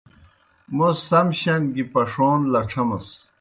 موْس 0.75 0.97
سم 1.09 1.27
شان 1.39 1.61
گیْ 1.73 1.83
پݜَون 1.91 2.39
لڇھمَس۔ 2.51 3.07